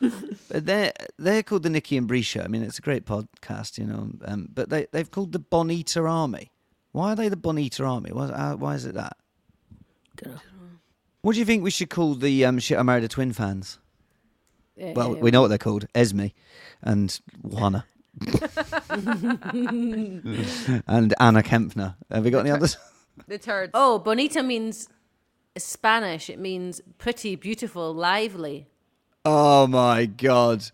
[0.00, 2.42] But they're they're called the Nikki and Brie Show.
[2.42, 4.10] I mean, it's a great podcast, you know.
[4.24, 6.52] Um, but they they've called the Bonita Army.
[6.92, 8.10] Why are they the Bonita Army?
[8.12, 9.16] Why, uh, why is it that?
[11.22, 13.78] What do you think we should call the um, shit I married a twin fans?
[14.76, 16.26] Well, we know what they're called: Esme
[16.82, 17.86] and Juana
[20.86, 21.94] and Anna Kempner.
[22.10, 22.76] Have we got any others?
[23.28, 23.70] The turds.
[23.72, 24.90] Oh, bonita means
[25.56, 26.28] Spanish.
[26.28, 28.66] It means pretty, beautiful, lively.
[29.24, 30.70] Oh my god!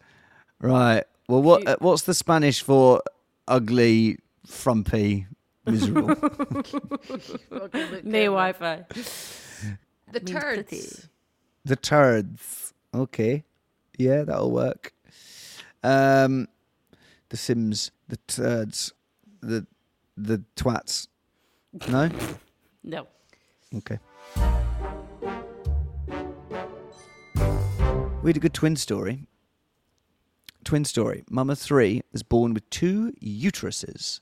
[0.60, 1.04] Right.
[1.28, 3.00] Well, what uh, what's the Spanish for
[3.46, 5.26] ugly, frumpy,
[5.66, 6.16] miserable?
[7.52, 8.84] Okay, No um, Wi-Fi.
[10.10, 10.80] The means pretty.
[10.80, 11.08] turds.
[11.64, 12.74] the turds.
[12.92, 13.44] Okay.
[13.96, 14.92] Yeah, that'll work.
[15.84, 16.48] Um,
[17.32, 18.92] the Sims, the turds,
[19.40, 19.66] the
[20.16, 21.08] the twats.
[21.88, 22.08] No.
[22.84, 23.06] No.
[23.76, 24.00] Okay.
[28.24, 29.28] We had a good twin story.
[30.64, 31.22] Twin story.
[31.30, 34.18] Mama three is born with two uteruses.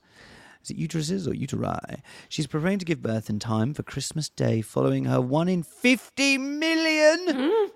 [0.62, 2.02] Is it uteruses or uteri?
[2.28, 6.36] She's preparing to give birth in time for Christmas Day following her one in 50
[6.36, 7.34] million.
[7.34, 7.70] Hmm?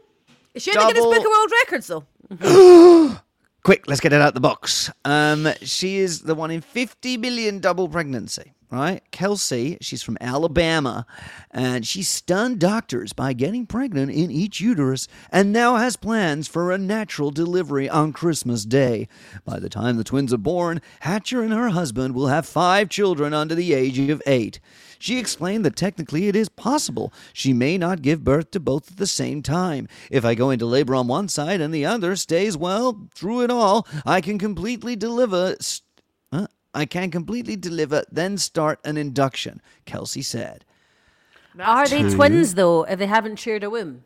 [0.53, 3.17] Is she in the Guinness Double- Book of World Records though?
[3.65, 4.91] Quick, let's get it out the box.
[5.07, 9.01] Um, she is the one in 50 million double pregnancy, right?
[9.11, 11.07] Kelsey, she's from Alabama,
[11.51, 16.73] and she stunned doctors by getting pregnant in each uterus and now has plans for
[16.73, 19.09] a natural delivery on Christmas Day.
[19.47, 23.33] By the time the twins are born, Hatcher and her husband will have five children
[23.33, 24.61] under the age of eight.
[25.05, 27.13] She explained that technically it is possible.
[27.35, 29.87] She may not give birth to both at the same time.
[30.11, 33.51] If I go into labor on one side and the other stays well through it
[33.51, 35.57] all, I can completely deliver.
[35.61, 35.83] St-
[36.33, 36.47] huh?
[36.73, 40.65] I can completely deliver, then start an induction, Kelsey said.
[41.61, 42.85] Are they twins though?
[42.85, 44.05] If they haven't shared a womb,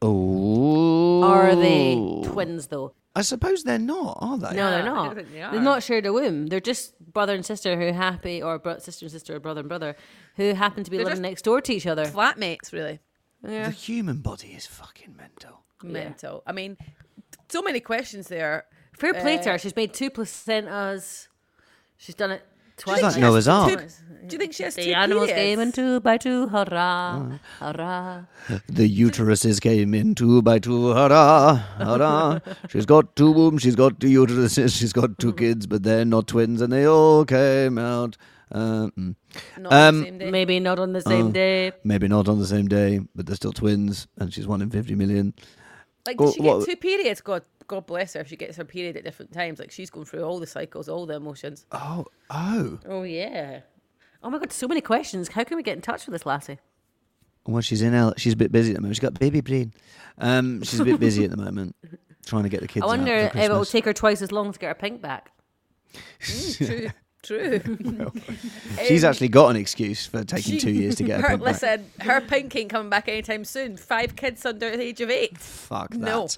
[0.00, 1.24] Oh.
[1.24, 2.92] are they twins though?
[3.16, 4.56] I suppose they're not, are they?
[4.56, 5.14] No, they're don't not.
[5.16, 5.60] think they They've are.
[5.60, 6.48] not shared a womb.
[6.48, 9.68] They're just brother and sister who happy, or bro- sister and sister, or brother and
[9.68, 9.94] brother,
[10.36, 12.04] who happen to be They're living just- next door to each other.
[12.06, 12.98] Flatmates, really.
[13.42, 15.60] The human body is fucking mental.
[15.82, 16.42] Mental.
[16.46, 16.76] I mean,
[17.48, 18.64] so many questions there.
[18.98, 19.58] Fair play to Uh, her.
[19.58, 21.28] She's made two placentas.
[21.96, 22.42] She's done it
[22.76, 23.02] twice.
[23.02, 23.70] like Noah's Ark.
[23.70, 23.86] Two,
[24.26, 25.42] do you think she has two The animals periods?
[25.44, 26.48] came in two by two.
[26.48, 27.38] Hurrah!
[27.60, 28.24] Hurrah!
[28.68, 30.92] The uteruses came in two by two.
[30.94, 31.56] Hurrah!
[31.78, 32.40] Hurrah!
[32.70, 36.26] she's got two wombs, she's got two uteruses, she's got two kids, but they're not
[36.28, 38.16] twins, and they all came out.
[38.52, 39.14] Um, mm.
[39.58, 40.30] Not on Um, the same day.
[40.30, 41.32] Maybe not on the same Oh.
[41.32, 41.72] day.
[41.82, 44.94] maybe not on the same day, but they're still twins, and she's one in 50
[44.94, 45.34] million.
[46.06, 47.20] Like, did she get what- two periods?
[47.20, 49.58] God, God bless her if she gets her period at different times.
[49.58, 51.66] Like, she's going through all the cycles, all the emotions.
[51.72, 52.78] Oh, oh.
[52.86, 53.60] Oh yeah.
[54.22, 55.28] Oh my god, so many questions.
[55.28, 56.58] How can we get in touch with this lassie?
[57.46, 58.14] Well, she's in L.
[58.16, 58.96] She's a bit busy at the moment.
[58.96, 59.74] She's got baby brain.
[60.18, 61.76] Um, she's a bit busy at the moment,
[62.26, 64.52] trying to get the kids I wonder if it will take her twice as long
[64.52, 65.30] to get her pink back.
[66.20, 66.88] True,
[67.22, 67.60] true.
[68.86, 71.28] She's Um, actually got an excuse for taking she- two years to get her, her.
[71.36, 71.52] pink back.
[71.62, 73.76] Listen, her pink ain't coming back anytime soon.
[73.76, 75.38] Five kids under the age of eight.
[75.38, 75.98] Fuck that.
[76.00, 76.28] No.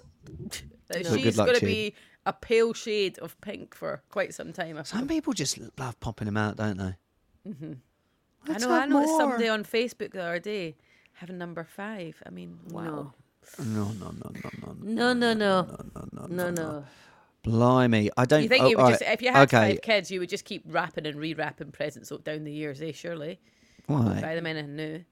[0.90, 1.94] Well, She's good luck going to to be
[2.24, 4.78] a pale shade of pink for quite some time.
[4.78, 6.94] I Some people just love popping them out, don't they?
[7.46, 7.76] I
[8.48, 8.72] Let's know.
[8.72, 9.20] I have noticed more.
[9.20, 10.76] somebody on Facebook the other day
[11.14, 12.22] having number five.
[12.26, 12.82] I mean, wow.
[12.84, 13.12] No.
[13.58, 15.62] No, no, no, no, no, No, no, no,
[15.94, 16.84] no, no, no, no.
[17.44, 18.42] Blimey, I don't.
[18.42, 19.70] You think oh, you would alright, just, if you had okay.
[19.70, 22.90] five kids, you would just keep wrapping and re-wrapping presents up down the years, eh?
[22.92, 23.38] Surely,
[23.86, 24.18] Why?
[24.20, 25.04] buy them anything new.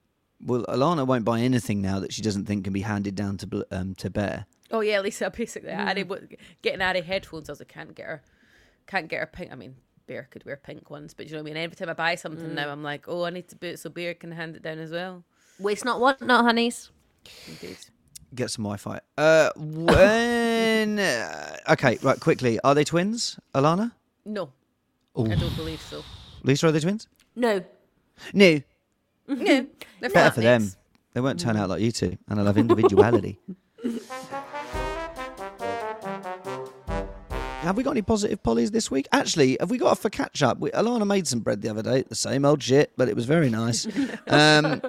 [0.44, 3.46] Well, Alana won't buy anything now that she doesn't think can be handed down to
[3.46, 4.46] Bl- um to Bear.
[4.70, 5.30] Oh yeah, Lisa.
[5.30, 6.26] Basically, Addy w-
[6.62, 7.48] getting Addy headphones.
[7.48, 8.22] I was like, can't get her,
[8.86, 9.52] can't get her pink.
[9.52, 11.62] I mean, Bear could wear pink ones, but you know what I mean.
[11.62, 14.14] Every time I buy something now, I'm like, oh, I need to boot so Bear
[14.14, 15.24] can hand it down as well.
[15.58, 16.90] Waste not, want not, honeys.
[17.46, 17.76] Indeed.
[18.34, 19.00] Get some Wi-Fi.
[19.16, 20.98] Uh, when?
[20.98, 22.18] uh, okay, right.
[22.18, 23.92] Quickly, are they twins, Alana?
[24.24, 24.50] No,
[25.18, 25.30] Ooh.
[25.30, 26.02] I don't believe so.
[26.42, 27.06] Lisa, are they twins?
[27.36, 27.62] No.
[28.32, 28.60] No.
[29.28, 29.66] no,
[30.00, 30.70] they're Better for them.
[31.12, 33.38] They won't turn out like you two, and I love individuality.
[37.64, 39.08] Have we got any positive pollies this week?
[39.10, 40.58] Actually, have we got a for catch up?
[40.58, 43.24] We, Alana made some bread the other day, the same old shit, but it was
[43.24, 43.86] very nice.
[44.28, 44.82] um,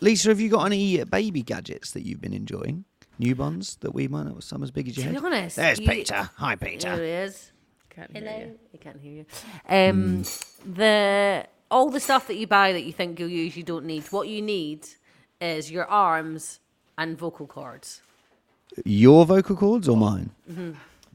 [0.00, 2.86] Lisa, have you got any baby gadgets that you've been enjoying?
[3.20, 5.86] Newborns that we might not some as big as your To be honest, There's you-
[5.86, 6.30] Peter.
[6.36, 6.96] Hi, Peter.
[6.96, 7.04] There Peter.
[7.04, 7.52] he is.
[7.90, 8.58] Can't hear you.
[8.72, 9.26] I can't hear you.
[9.68, 10.24] Um,
[10.64, 14.04] the all the stuff that you buy that you think you'll use, you don't need.
[14.06, 14.86] What you need
[15.40, 16.58] is your arms
[16.96, 18.00] and vocal cords.
[18.84, 20.30] Your vocal cords or mine?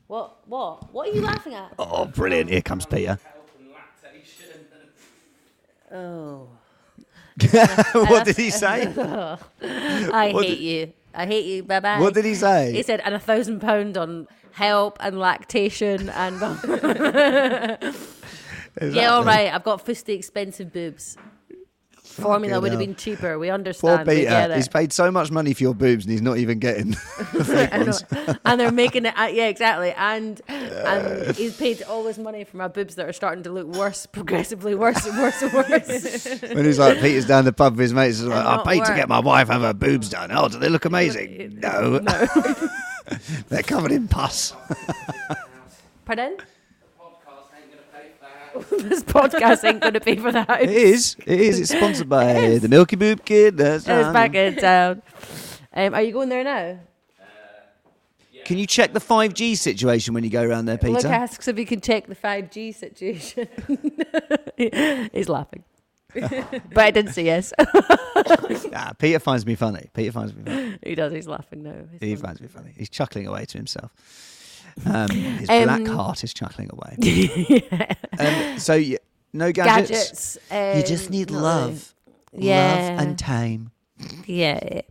[0.09, 0.37] What?
[0.47, 0.91] What?
[0.91, 1.71] What are you laughing at?
[1.77, 2.49] Oh, brilliant.
[2.49, 3.19] Here comes Peter.
[5.91, 6.47] Oh,
[7.93, 8.87] what did he say?
[8.97, 9.37] I
[10.33, 10.93] What hate did- you.
[11.13, 11.61] I hate you.
[11.63, 11.99] Bye bye.
[11.99, 12.71] What did he say?
[12.73, 16.39] He said, and a thousand pound on help and lactation and.
[18.81, 19.53] yeah, all right.
[19.53, 21.17] I've got fusty expensive boobs.
[22.19, 23.37] Formula would have been cheaper.
[23.39, 24.05] We Poor understand.
[24.05, 24.55] get Peter.
[24.55, 26.91] He's paid so much money for your boobs and he's not even getting
[27.33, 28.35] the fake I know.
[28.45, 29.13] and they're making it.
[29.17, 29.91] Uh, yeah, exactly.
[29.91, 33.67] And and he's paid all this money for my boobs that are starting to look
[33.67, 36.41] worse, progressively worse and worse and worse.
[36.53, 38.95] When he's like, Peter's down the pub with his mates, he's like, I paid to
[38.95, 40.31] get my wife have her boobs done.
[40.31, 41.59] Oh, do they look amazing?
[41.61, 41.99] No.
[43.49, 44.53] They're covered in pus.
[46.05, 46.37] Pardon?
[48.71, 50.61] this podcast ain't going to pay for the house.
[50.61, 51.15] It is.
[51.25, 51.59] It is.
[51.59, 53.57] It's sponsored by the Milky Boob Kid.
[53.57, 54.13] That's It's right.
[54.13, 55.01] back in town.
[55.73, 56.79] Um, are you going there now?
[58.45, 61.07] Can you check the 5G situation when you go around there, Luke Peter?
[61.07, 63.47] asks if he can check the 5G situation.
[65.13, 65.63] He's laughing.
[66.15, 67.53] but I didn't say yes.
[68.73, 69.89] Ah, Peter finds me funny.
[69.93, 70.79] Peter finds me funny.
[70.83, 71.13] he does.
[71.13, 71.75] He's laughing now.
[71.91, 72.21] He's He funny.
[72.27, 72.73] finds me funny.
[72.75, 73.91] He's chuckling away to himself.
[74.85, 77.63] Um, his Um, black heart is chuckling away.
[78.19, 78.97] um, so, y-
[79.33, 80.37] no gadgets.
[80.49, 80.77] Gadgets.
[80.77, 81.95] you just um, need not love.
[82.33, 82.95] Yeah.
[82.97, 83.71] Love and time.
[84.25, 84.81] Yeah.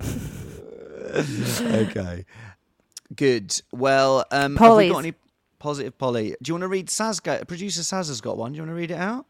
[1.14, 2.24] okay.
[3.14, 3.60] Good.
[3.72, 5.14] Well, um, have we got any
[5.58, 6.34] positive Polly?
[6.42, 7.22] Do you want to read Saz?
[7.22, 8.52] Got, producer Saz has got one.
[8.52, 9.26] Do you want to read it out?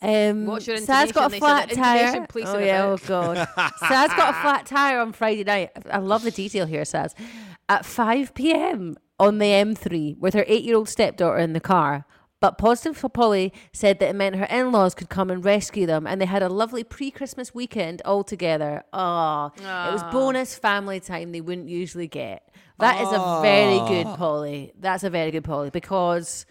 [0.00, 2.44] Um, What's your Saz got a flat They said intonation, tire.
[2.46, 3.48] Oh in yeah, oh god.
[3.56, 5.70] Saz got a flat tire on Friday night.
[5.90, 6.82] I love the detail here.
[6.82, 7.14] Saz
[7.68, 8.96] at 5 p.m.
[9.18, 12.04] on the M3 with her eight-year-old stepdaughter in the car.
[12.40, 16.06] But positive for Polly said that it meant her in-laws could come and rescue them,
[16.06, 18.84] and they had a lovely pre-Christmas weekend all together.
[18.92, 22.48] Oh, it was bonus family time they wouldn't usually get.
[22.78, 24.72] That is a very good Polly.
[24.78, 26.46] That's a very good Polly because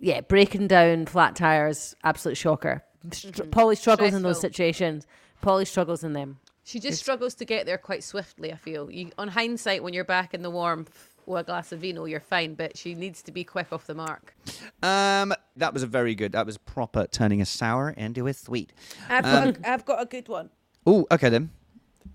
[0.00, 2.82] yeah, breaking down flat tires, absolute shocker.
[3.12, 3.50] Str- mm-hmm.
[3.50, 5.06] Polly struggles in those situations.
[5.40, 6.38] Polly struggles in them.
[6.64, 8.52] She just struggles to get there quite swiftly.
[8.52, 8.90] I feel.
[8.90, 12.20] You, on hindsight, when you're back in the warmth with a glass of vino, you're
[12.20, 12.54] fine.
[12.54, 14.34] But she needs to be quick off the mark.
[14.82, 16.32] Um, that was a very good.
[16.32, 18.72] That was proper turning a sour into a sweet.
[19.08, 20.50] I've got, a, I've got a good one.
[20.86, 21.50] Oh, okay then.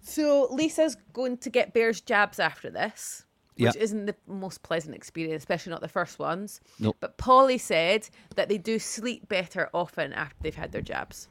[0.02, 3.82] So Lisa's going to get Bear's jabs after this, which Yeah.
[3.82, 6.62] isn't the most pleasant experience, especially not the first ones.
[6.80, 6.98] Nope.
[7.00, 11.28] But Polly said that they do sleep better often after they've had their jabs.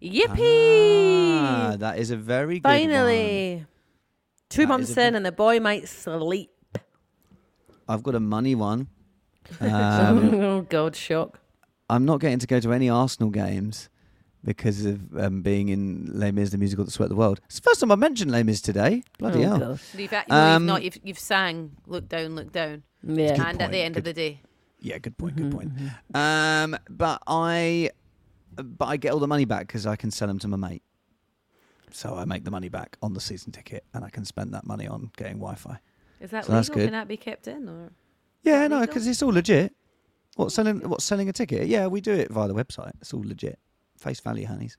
[0.00, 1.38] Yippee!
[1.40, 2.78] Ah, that is a very good one.
[2.80, 3.66] Finally.
[4.50, 6.50] Two That months is a in, and the boy might sleep.
[7.88, 8.88] I've got a money one.
[9.60, 11.38] Um, oh, God, shock.
[11.90, 13.90] I'm not getting to go to any Arsenal games
[14.42, 17.40] because of um, being in Les Mis, the musical that swept the world.
[17.44, 19.02] It's the first time I mentioned Les Mis today.
[19.18, 19.58] Bloody oh, hell.
[19.58, 19.80] God.
[19.98, 20.82] You've, act- no, Um, you've not.
[20.82, 23.32] You've, you've sang "Look Down, Look Down," Yeah.
[23.34, 24.40] and at the point, end of the day,
[24.80, 25.36] Yeah, good point.
[25.36, 25.72] Good point.
[26.14, 27.90] Um, but I,
[28.56, 30.82] but I get all the money back because I can sell them to my mate.
[31.90, 34.66] So I make the money back on the season ticket, and I can spend that
[34.66, 35.78] money on getting Wi-Fi.
[36.24, 36.80] Is that So that's legal?
[36.82, 36.86] good.
[36.86, 37.68] Can that be kept in?
[37.68, 37.92] Or
[38.42, 39.72] Yeah, no, because it's all legit.
[40.36, 40.80] What selling?
[40.88, 41.68] What selling a ticket?
[41.68, 42.92] Yeah, we do it via the website.
[43.00, 43.58] It's all legit.
[43.98, 44.76] Face value, honeys.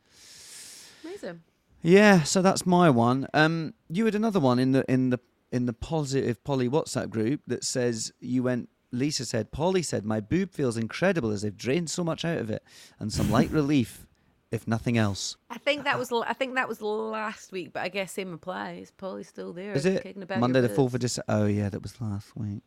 [1.03, 1.41] amazing.
[1.81, 3.27] Yeah, so that's my one.
[3.33, 5.19] Um, you had another one in the in the
[5.51, 8.69] in the positive Polly WhatsApp group that says you went.
[8.91, 12.49] Lisa said, Polly said, my boob feels incredible as they've drained so much out of
[12.49, 12.63] it,
[12.97, 14.05] and some light relief
[14.51, 15.37] if nothing else.
[15.49, 18.33] I think that was l- I think that was last week, but I guess same
[18.33, 18.91] applies.
[18.97, 19.73] Polly's still there.
[19.73, 21.15] Is it about Monday the fourth of boots.
[21.15, 21.43] December?
[21.43, 22.61] Oh yeah, that was last week.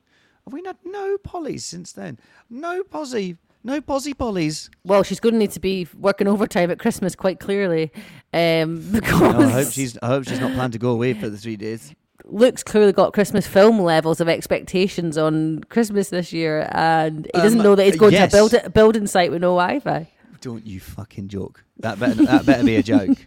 [0.45, 2.19] Have we had no pollies since then?
[2.49, 4.71] No posy, no posy pollies.
[4.83, 7.93] Well, she's going to need to be working overtime at Christmas, quite clearly,
[8.33, 9.99] um, because No, I hope she's.
[10.03, 11.95] I hope she's not planned to go away for the three days.
[12.25, 17.61] Luke's clearly got Christmas film levels of expectations on Christmas this year, and he doesn't
[17.61, 18.31] Um, know that he's going yes.
[18.33, 20.11] to a build, a building site with no Wi-Fi.
[20.41, 21.65] Don't you fucking joke.
[21.79, 22.25] That better.
[22.27, 23.19] that better be a joke.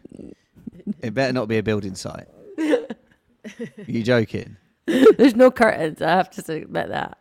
[0.99, 2.27] It better not be a building site.
[2.57, 2.87] Are
[3.85, 4.57] you joking?
[4.87, 6.01] There's no curtains.
[6.01, 7.17] I have to admit that.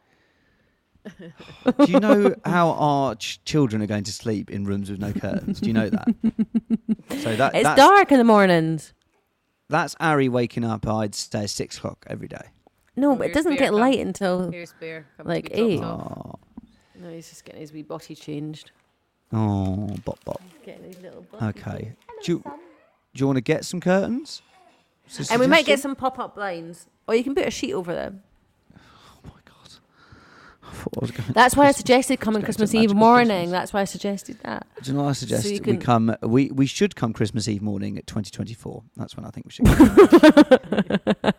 [1.19, 5.13] Do you know how our ch- children are going to sleep in rooms with no
[5.13, 5.61] curtains?
[5.61, 6.09] Do you know that?
[7.23, 8.93] So that It's that's, dark in the mornings.
[9.69, 10.87] That's Ari waking up.
[10.87, 12.47] I'd say six o'clock every day.
[12.97, 13.81] No, but it here's doesn't beer, get come.
[13.81, 15.07] light until Here's beer.
[15.17, 15.81] Come Like to be eight.
[15.83, 16.17] off.
[16.17, 16.39] Oh,
[17.01, 17.11] no.
[17.11, 18.71] He's just getting his wee body changed.
[19.33, 20.43] Oh, bop bop.
[20.65, 21.25] Getting his little.
[21.43, 21.93] Okay.
[22.23, 24.43] Do you, do you want to get some curtains?
[25.19, 27.93] A And we might get some pop-up blinds, or you can put a sheet over
[27.93, 28.23] them.
[30.63, 30.73] My god.
[30.73, 33.27] I thought I was going That's why I suggested coming Christmas Eve magical morning.
[33.29, 33.51] Christmas.
[33.53, 34.67] That's why I suggested that.
[34.83, 35.45] Do you know what I suggest?
[35.47, 36.17] you we can- come.
[36.23, 38.83] We we should come Christmas Eve morning at 2024.
[38.97, 39.67] That's when I think we should.
[39.67, 39.97] Come.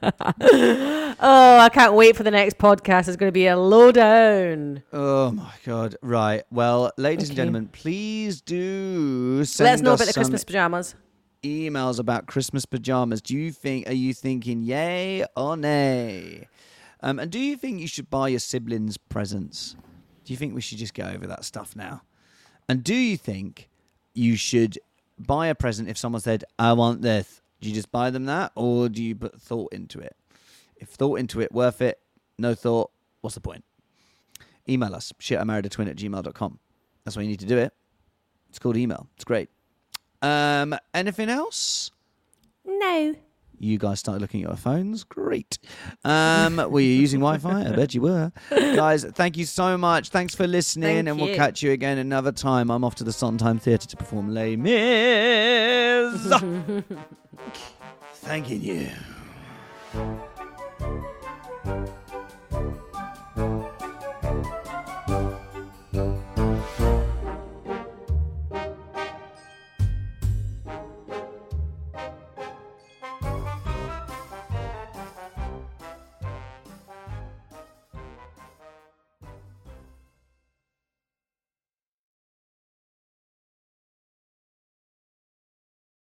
[1.23, 3.07] Oh, I can't wait for the next podcast.
[3.07, 4.81] It's going to be a lowdown.
[4.91, 5.95] oh my god!
[6.01, 6.43] Right.
[6.51, 7.41] Well, ladies and Okay.
[7.45, 10.95] gentlemen, please do send Let us know about the some Christmas pajamas.
[11.43, 13.21] emails about Christmas pajamas.
[13.21, 13.87] Do you think?
[13.87, 16.47] Are you thinking yay or nay?
[17.01, 19.75] Um, and do you think you should buy your siblings presents?
[20.23, 22.03] Do you think we should just go over that stuff now?
[22.69, 23.69] And do you think
[24.13, 24.77] you should
[25.17, 27.41] buy a present if someone said, "I want this"?
[27.59, 30.15] Do you just buy them that, or do you put thought into it?
[30.75, 31.99] If thought into it, worth it.
[32.37, 32.91] No thought.
[33.21, 33.63] What's the point?
[34.69, 36.59] Email us shit I married a twin at gmail.com.
[37.03, 37.73] That's why you need to do it.
[38.49, 39.07] It's called email.
[39.15, 39.49] It's great.
[40.21, 41.91] Um, anything else?
[42.65, 43.15] No.
[43.61, 45.03] You guys started looking at your phones.
[45.03, 45.59] Great.
[46.03, 47.69] Um, were you using Wi-Fi?
[47.69, 48.31] I bet you were.
[48.49, 50.09] guys, thank you so much.
[50.09, 52.71] Thanks for listening, Thank and we'll catch you again another time.
[52.71, 56.33] I'm off to the Sondheim Theatre to perform Les Mis.
[58.23, 58.89] Thanking you.